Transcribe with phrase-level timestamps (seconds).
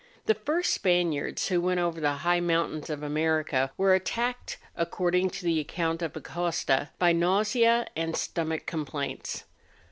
[0.25, 5.29] The first Spaniards who went over the high moun¬ tains of America were attacked, according
[5.29, 9.43] to the account of Acosta, by nausea and stomach com¬ plaints.